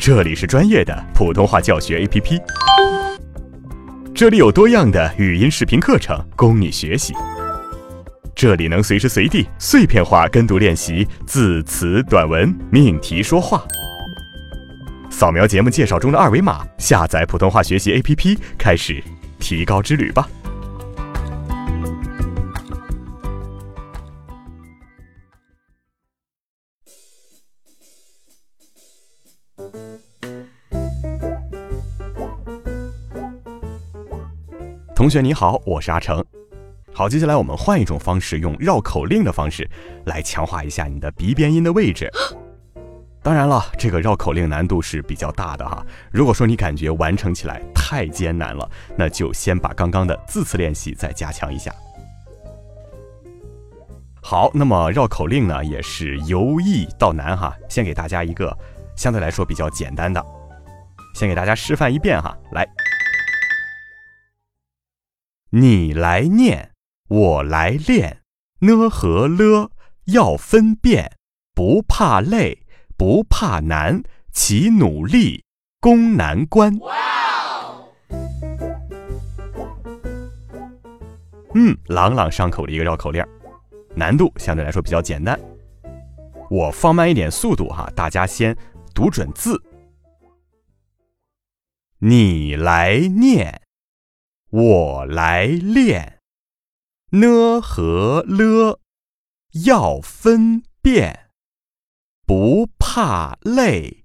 [0.00, 2.40] 这里是专业的普通话教学 APP，
[4.14, 7.12] 这里有多样的语音视频课程供你学习，
[8.34, 13.62] 这里能随时随地碎片化跟读练习字词短文命题说话。
[15.10, 19.04] 扫描节目介绍中的二维码，下载普通话学习 APP，开始
[19.38, 20.26] 提高之旅吧。
[35.00, 36.22] 同学你好，我是阿成。
[36.92, 39.66] 好，接下来我们换一种方式，用绕口令的方式
[40.04, 42.12] 来强化一下你的鼻边音的位置。
[43.24, 45.82] 当然了，这个绕口令难度是比较大的哈。
[46.12, 51.74] 如果说你感觉完成起来太艰难了，那就先把刚刚的字词练习再加强一下。
[54.20, 57.56] 好，那么绕口令呢也是由易到难哈。
[57.70, 58.54] 先给大家一个
[58.96, 60.22] 相对来说比较简单的，
[61.14, 62.68] 先给大家示范一遍哈，来。
[65.52, 66.70] 你来念，
[67.08, 68.22] 我来练，
[68.60, 69.72] 呢和了
[70.04, 71.16] 要分辨，
[71.56, 72.64] 不怕累，
[72.96, 74.00] 不怕难，
[74.32, 75.42] 齐努力，
[75.80, 76.78] 攻难关。
[81.54, 83.26] 嗯，朗朗上口的一个绕口令，
[83.96, 85.36] 难度相对来说比较简单。
[86.48, 88.56] 我放慢一点速度哈，大家先
[88.94, 89.60] 读准字。
[91.98, 93.60] 你来念。
[94.50, 96.20] 我来练，
[97.10, 98.80] 呢和了
[99.64, 101.30] 要分辨，
[102.26, 104.04] 不怕累，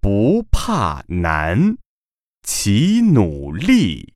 [0.00, 1.76] 不怕难，
[2.44, 4.14] 齐努力，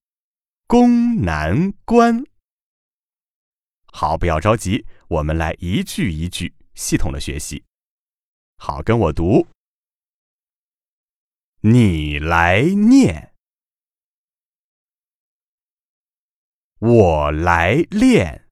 [0.68, 2.24] 攻难关。
[3.86, 7.64] 好，不要着急，我们来一句一句系统的学习。
[8.58, 9.48] 好，跟我读，
[11.62, 13.27] 你来念。
[16.80, 18.48] 我来练，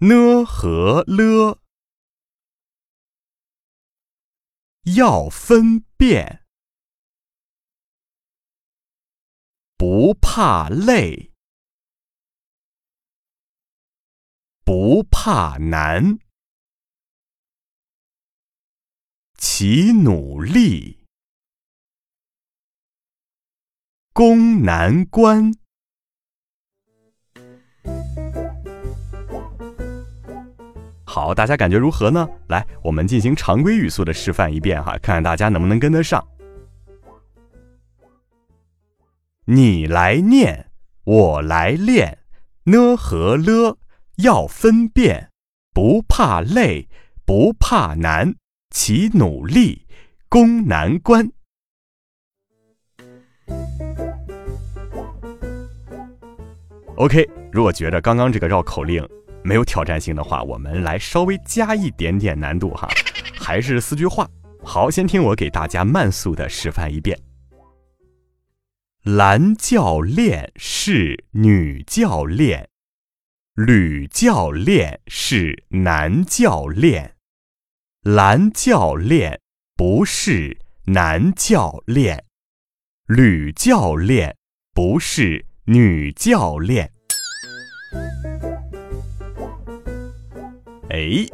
[0.00, 1.60] 呢和了。
[4.96, 6.44] 要分辨，
[9.76, 11.32] 不怕累，
[14.64, 16.18] 不怕难，
[19.36, 21.05] 齐努力。
[24.16, 25.52] 攻难关。
[31.04, 32.26] 好，大家感觉如何呢？
[32.48, 36.26] 来，我们进行常规语速的示范一遍哈，看看大家能不能跟得上。
[39.44, 40.70] 你来念，
[41.04, 42.20] 我来练，
[42.64, 43.76] 呢和了
[44.16, 45.30] 要分辨，
[45.74, 46.88] 不怕累，
[47.26, 48.34] 不怕难，
[48.70, 49.86] 齐努力，
[50.30, 51.30] 攻难关。
[56.96, 59.06] OK，如果觉得刚刚这个绕口令
[59.44, 62.88] 没有挑战性的话，我们来稍微加一点点难度哈，
[63.38, 64.26] 还是四句话。
[64.64, 67.18] 好，先听我给大家慢速的示范一遍。
[69.02, 72.68] 蓝教练是女教练，
[73.54, 77.14] 吕教练是男教练，
[78.02, 79.38] 蓝教练
[79.76, 82.24] 不是男教练，
[83.06, 84.34] 吕教练
[84.72, 85.45] 不是。
[85.68, 86.92] 女教练，
[90.90, 91.26] 哎，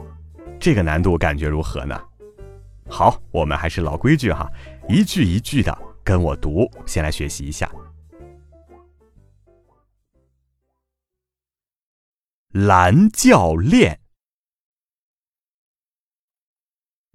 [0.59, 2.03] 这个难度感觉如何呢？
[2.89, 4.51] 好，我们还是老规矩哈，
[4.89, 7.71] 一句一句的跟我读，先来学习一下。
[12.53, 14.01] 蓝教练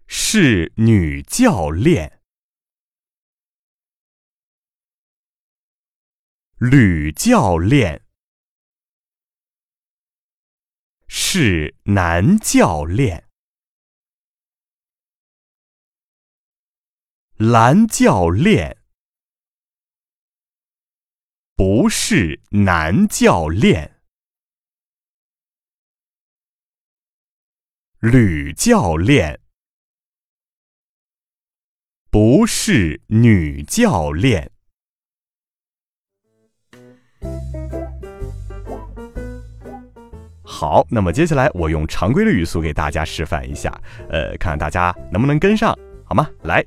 [0.05, 2.16] 是女教练。
[6.59, 8.03] 吕教练。
[11.07, 13.29] 是男教练，
[17.37, 18.83] 蓝教练。
[21.55, 24.01] 不是男教练，
[27.99, 29.39] 吕教练。
[32.09, 34.56] 不是女教练。
[40.59, 43.71] 好，那么接下来我用常规的语速给大家示范一下，
[44.09, 46.27] 呃，看看大家能不能跟上，好吗？
[46.41, 46.65] 来，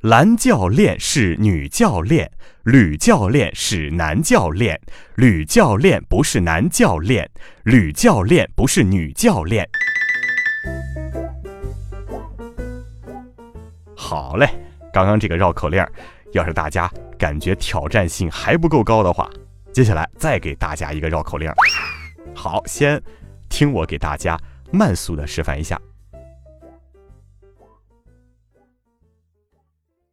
[0.00, 2.32] 蓝教练是女教练，
[2.62, 4.80] 吕教练是男教练，
[5.16, 7.30] 吕教练不是男教练，
[7.64, 9.68] 吕教练不是女教练。
[13.94, 14.48] 好嘞，
[14.90, 15.86] 刚刚这个绕口令，
[16.32, 19.30] 要是大家感觉挑战性还不够高的话，
[19.72, 21.50] 接下来再给大家一个绕口令。
[22.34, 23.02] 好，先
[23.48, 24.38] 听我给大家
[24.70, 25.80] 慢速的示范一下。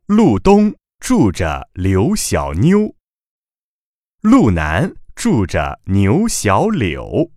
[0.05, 2.95] 路东住着刘小妞，
[4.21, 7.31] 路南住着牛小柳。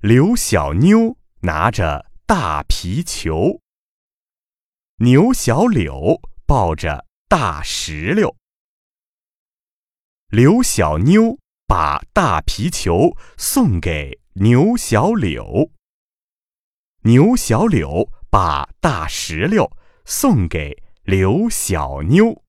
[0.00, 3.60] 刘小妞拿着大皮球，
[4.96, 8.37] 牛小柳抱着大石榴。
[10.28, 15.70] 刘小妞把大皮球送给牛小柳，
[17.04, 22.44] 牛小柳把大石榴送给刘小妞。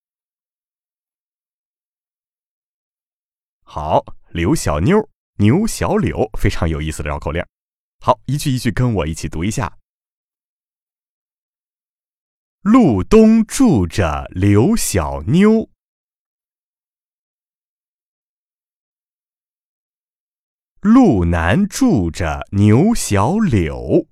[3.64, 5.10] 好，刘小妞。
[5.38, 7.42] 牛小柳，非常有意思的绕口令。
[8.02, 9.78] 好，一句一句跟我一起读一下。
[12.60, 15.70] 路东住着刘小妞，
[20.81, 24.08] 路南住着牛小柳，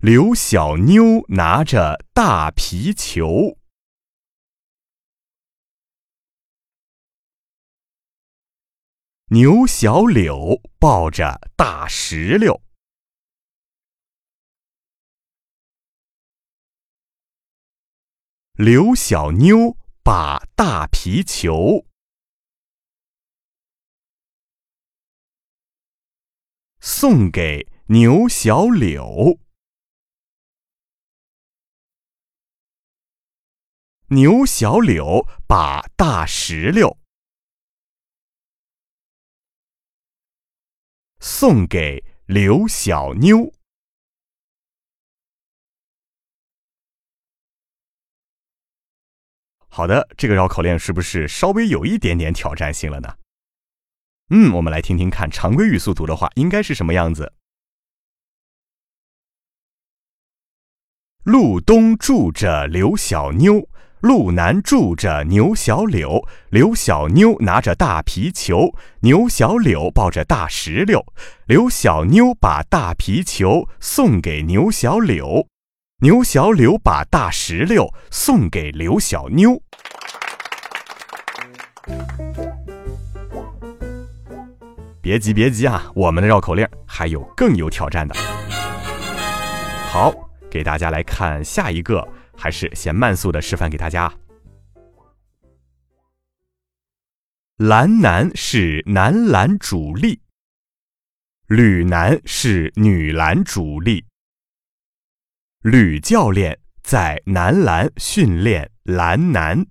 [0.00, 3.58] 刘小妞拿着大皮球。
[9.28, 12.60] 牛小柳抱着大石榴，
[18.52, 21.86] 刘小妞把大皮球
[26.96, 29.40] 送给牛小柳，
[34.10, 36.96] 牛小柳把大石榴。
[41.18, 43.52] 送给刘小妞。
[49.68, 53.08] 好的，这个绕口令是不是稍微有一点点挑战性了呢？
[54.30, 57.32] 嗯，我们来听听看，常规语速读的话应该是什么样子？
[61.24, 63.68] 路东住着刘小妞。
[64.00, 71.02] 路南住着牛小柳，刘小妞拿着大皮球，牛小柳抱着大石榴。
[71.46, 75.48] 刘小妞把大皮球送给牛小柳，
[76.02, 79.62] 牛小柳把大石榴送给刘小妞。
[85.04, 88.14] 别急别急啊，我们的绕口令还有更有挑战的。
[89.90, 90.10] 好，
[90.50, 92.02] 给大家来看下一个。
[92.36, 94.12] 还是先慢速的示范给大家。
[97.58, 100.20] 蓝男是男篮主力，
[101.46, 104.04] 吕男是女篮主力。
[105.60, 109.64] 吕教练在男篮训练蓝男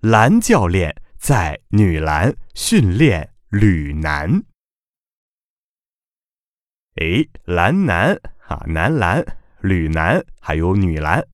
[0.00, 4.42] 篮，蓝教练在女篮训练女篮。
[6.96, 8.14] 哎，男篮
[8.48, 9.24] 啊，男篮。
[9.62, 11.26] 女篮还有女篮，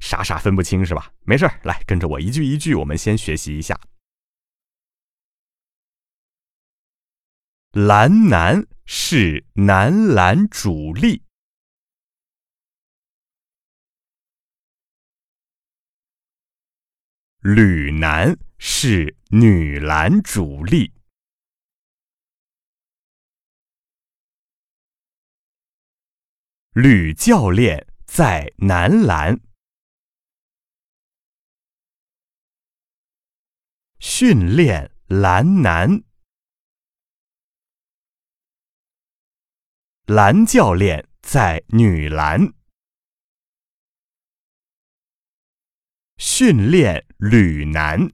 [0.00, 1.12] 傻傻分不清是吧？
[1.24, 3.78] 没事来跟着我一句一句，我们先学习一下。
[7.72, 11.22] 男篮是男篮主力，
[17.48, 20.92] 女篮是女篮主力。
[26.72, 29.38] 吕教练在男篮。
[34.00, 35.62] 训练男。
[35.62, 36.02] 篮，
[40.06, 42.52] 蓝教练在女篮。
[46.18, 48.08] 训练女篮。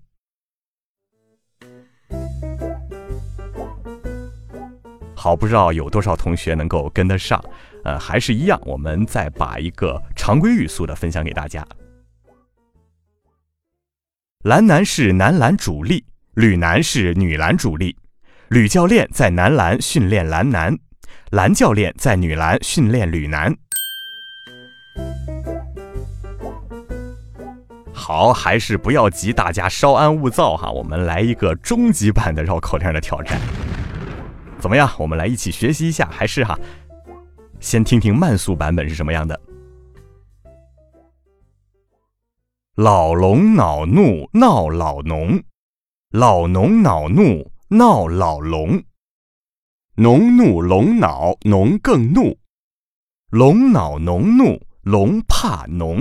[5.15, 7.43] 好，不知道有多少同学能够跟得上。
[7.85, 11.67] 呃，还是一样，我们再把一个常规语速的分享给大家。
[14.45, 16.05] 男篮是男篮主力，
[16.35, 17.97] 女篮是女篮主力。
[18.49, 20.77] 吕教练在男篮训练男篮，
[21.31, 23.57] 蓝教练在女篮训练女篮。
[28.03, 30.69] 好，还是不要急，大家稍安勿躁哈。
[30.69, 33.41] 我们来一个终极版的绕口令的挑战，
[34.59, 34.91] 怎么样？
[34.99, 36.59] 我们来一起学习一下，还是哈？
[37.61, 39.41] 先听听慢速版本是什么样的。
[42.75, 45.41] 老龙恼怒闹老农，
[46.11, 48.83] 老农恼怒闹老龙。
[49.95, 52.37] 农怒龙恼，农更怒。
[53.31, 56.01] 龙恼农怒，龙怕农。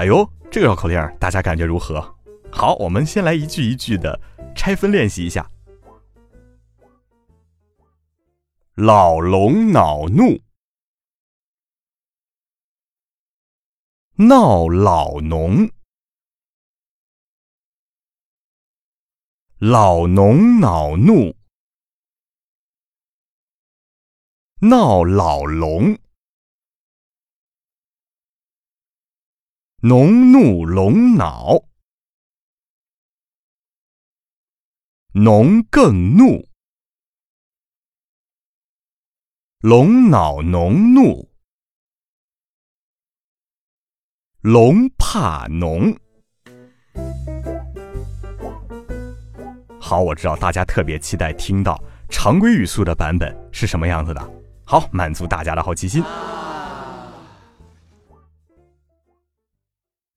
[0.00, 2.00] 哎呦，这个绕口令大家感觉如何？
[2.50, 4.18] 好，我们先来一句一句的
[4.56, 5.46] 拆分练习一下。
[8.76, 10.40] 老龙恼怒，
[14.14, 15.70] 闹老农。
[19.58, 21.36] 老农恼怒，
[24.60, 25.98] 闹老龙。
[29.82, 31.54] 农怒龙恼，
[35.14, 36.46] 农更怒。
[39.60, 41.30] 龙恼农怒，
[44.42, 45.96] 龙怕农。
[49.80, 54.20] 好，我知道大家特别期待听到常规语速的版本是什么样子的。
[54.66, 56.04] 好，满足大家的好奇心。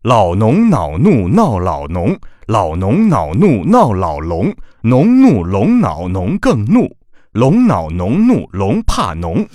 [0.03, 2.13] 老农恼怒闹老农，
[2.47, 6.93] 老农恼怒闹老龙，农怒龙恼农更怒，
[7.31, 9.47] 龙恼农怒龙怕农。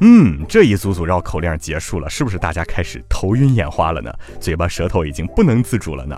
[0.00, 4.12] 嗯，这一组组绕口令结束了，是不是大家开始头晕眼花了呢？
[4.38, 6.14] 嘴巴舌头已经不能自主了呢？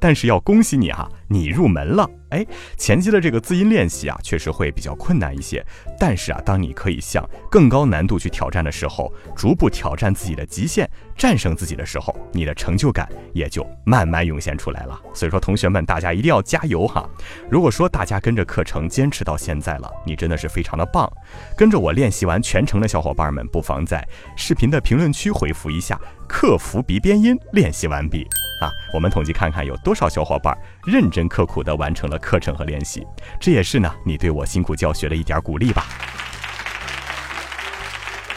[0.00, 2.08] 但是要恭喜你哈，你入门了。
[2.30, 2.44] 哎，
[2.76, 5.64] 前期的这个字音练习啊，确实会比较困难一些。
[5.98, 10.86] 但是啊，当你可以向更高难度去挑战的时候，逐步挑战自己的极限，
[11.16, 15.00] 战胜自己的时候，你的成就感也就慢慢涌现出来了。
[15.14, 17.08] 所以说，同学们，大家一定要加油哈！
[17.50, 21.10] 如果说大家跟着课程坚持到现在了，你真的是非常的棒。
[21.56, 28.26] 跟着我练习完全程的小伙伴们，不妨在视频的评论区回复一下“克服鼻边音，练习完毕”。
[28.60, 33.06] 啊，我们统计看看有多少小伙伴认真刻苦地完成了课程和练习，
[33.40, 35.86] 这也是呢你对我辛苦教学的一点鼓励吧。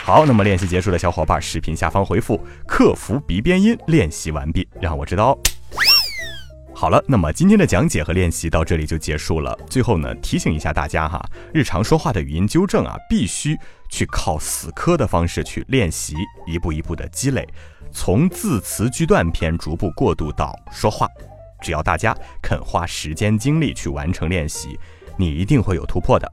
[0.04, 5.38] 好，那么练习结束的小伙伴，视频下方回复“克服鼻边音，练习完毕”，让我知道。
[6.74, 9.56] 好了，那么今天的讲解和练习到这里就结束了。
[9.70, 11.24] 最后呢，提醒一下大家哈，
[11.54, 13.56] 日常说话的语音纠正啊，必须
[13.90, 16.16] 去靠死磕的方式去练习，
[16.48, 17.48] 一步一步的积累。
[17.92, 21.08] 从字词句段篇逐步过渡到说话，
[21.62, 24.80] 只要大家肯花时间精力去完成练习，
[25.18, 26.30] 你一定会有突破的。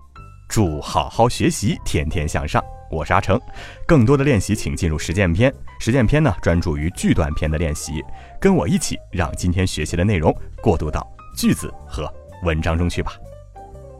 [0.49, 2.63] 祝好好学习，天天向上！
[2.91, 3.39] 我是阿成，
[3.87, 5.53] 更多的练习请进入实践篇。
[5.79, 8.03] 实践篇呢，专注于句段篇的练习，
[8.41, 12.11] 跟我一起让今天学习的内容过渡到句子和
[12.45, 13.13] 文章中去吧。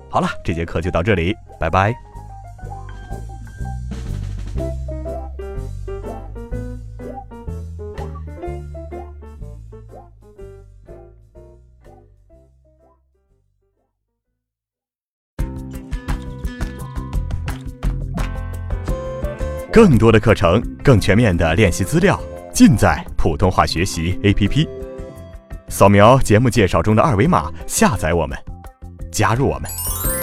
[0.09, 2.08] 好了，这节课就到这里，拜拜。
[19.71, 22.19] 更多的课程，更全面的练习资料，
[22.55, 24.67] 尽在普通话学习 APP。
[25.69, 28.37] 扫描节目介绍中的二维码，下载我们，
[29.13, 30.18] 加入我们。